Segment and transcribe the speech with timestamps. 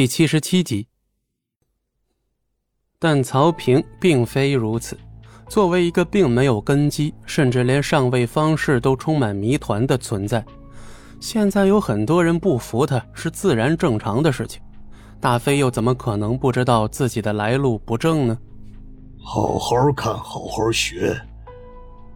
[0.00, 0.86] 第七十七集。
[2.98, 4.98] 但曹平并非如此。
[5.46, 10.42] 作为一个并没有根基，甚至连上位方式都充满谜团的存在，
[11.20, 14.62] 现在有很多人不服他是自然正常的事情。
[15.20, 18.38] 大飞又怎么可能不知道自己的来路不正呢？
[19.22, 21.14] 好好看，好好学。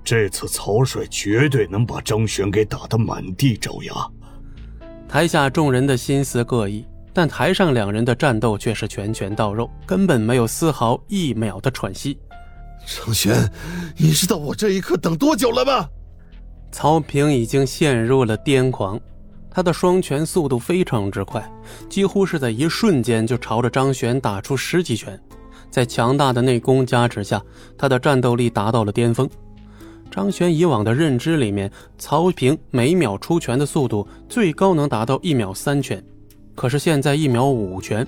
[0.03, 3.93] 这次曹帅绝对能把张玄给打得满地找牙。
[5.07, 6.83] 台下众人的心思各异，
[7.15, 12.19] 但台上两人的战斗却是拳拳到肉，根本没有丝毫一秒的喘息。
[12.85, 13.51] 张璇，
[13.97, 15.89] 你知道我这一刻等多久了吗？
[16.73, 19.01] 曹平已经陷入了癫狂，
[19.49, 21.49] 他的双拳速度非常之快，
[21.89, 25.19] 几乎是在一瞬间就朝着张璇打出十几拳。
[25.71, 27.41] 在强大的内功加持下，
[27.79, 29.31] 他的战斗力达到了巅峰。
[30.11, 36.05] 张璇以往的认知里面，曹平每秒出拳的速度最高能达到一秒三拳，
[36.55, 38.07] 可是现在一秒五拳。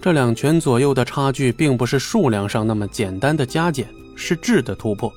[0.00, 5.12] 这两拳左右的差距，并不是数量上那么简单的加减，是质的突破。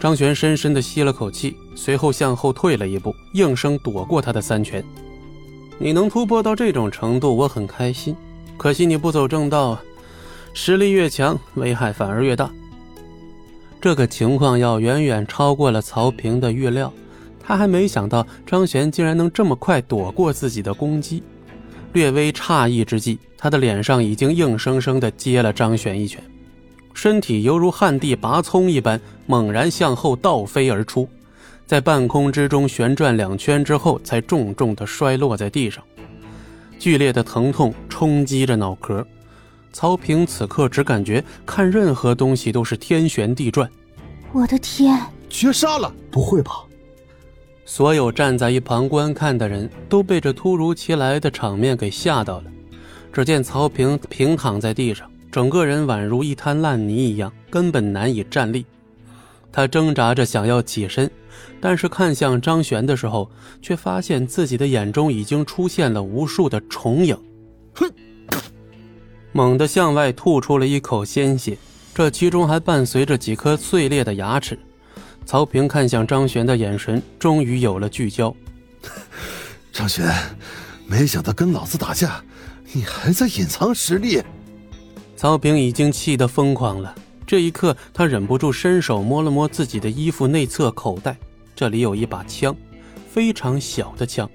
[0.00, 4.84] 张璇深深地吸了口气，随后向后退了一步，应声躲过他的三拳。
[5.78, 8.14] 你能突破到这种程度，我很开心。
[8.56, 9.82] 可惜你不走正道啊！
[10.54, 12.50] 实力越强，危害反而越大。
[13.80, 16.92] 这个情况要远远超过了曹平的预料，
[17.42, 21.22] 他还没想到张璇竟然能这么快躲过自己的攻击。
[21.92, 26.22] 略微诧异之际，他的脸上已经硬生生地接了张璇一拳，
[26.94, 31.08] 身体犹如旱地拔葱一般，猛然向后倒飞而出，
[31.66, 35.82] 在半空之中旋转两圈之后，才重重地摔落在地上。
[36.78, 39.04] 剧烈的疼痛冲击着脑壳，
[39.72, 43.68] 曹平此刻只感觉看任何东西都是天旋地转。
[44.32, 44.96] 我的天，
[45.28, 45.92] 绝杀了！
[46.10, 46.52] 不会吧？
[47.70, 52.44] 所有站在一旁观看的人都被这突如其来的场面给吓到了。
[53.12, 58.66] 只见曹平平躺在地上，整个人宛如一滩烂泥一样，根本难以站立。
[59.52, 61.08] 他挣扎着想要起身，
[61.60, 63.30] 但是看向张璇的时候，
[63.62, 67.16] 却发现自己的眼中已经出现了无数的重影。
[67.74, 67.88] 哼！
[69.30, 71.56] 猛地向外吐出了一口鲜血，
[71.94, 74.58] 这其中还伴随着几颗碎裂的牙齿。
[75.24, 78.34] 曹平看向张璇的眼神终于有了聚焦。
[79.72, 80.12] 张璇，
[80.86, 82.22] 没想到跟老子打架，
[82.72, 84.20] 你还在隐藏实力。
[85.16, 86.94] 曹平已经气得疯狂了。
[87.26, 91.16] 这一刻，他忍不住伸手摸了摸自己的衣服内侧口袋，
[91.54, 92.56] 这里有一把枪，
[93.08, 94.28] 非常小的枪。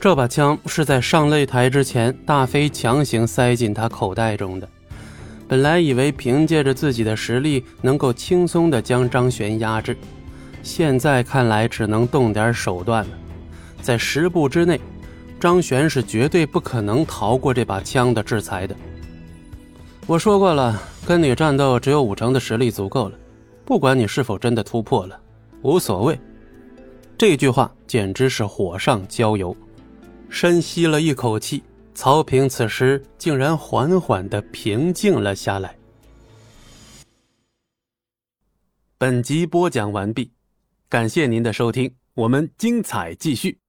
[0.00, 4.68] 这把枪是在上擂台之前，大飞强行塞进他口袋中的。
[5.54, 9.96] 本来以为凭借着自己的实力能够轻松地将张璇压制，
[10.64, 13.10] 现在看来只能动点手段了。
[13.80, 14.80] 在十步之内，
[15.38, 18.74] 张璇是绝对不可能逃过这把枪的制裁的。
[20.08, 23.16] 我说过了，跟你战斗只有五成的实力足够了，
[23.64, 25.16] 不管你是否真的突破了，
[25.62, 26.18] 无所谓。
[27.16, 29.56] 这句话简直是火上浇油。
[30.28, 31.62] 深吸了一口气。
[31.94, 35.76] 曹平此时竟然缓缓的平静了下来。
[38.98, 40.32] 本集播讲完毕，
[40.88, 43.63] 感谢您的收听，我们精彩继续。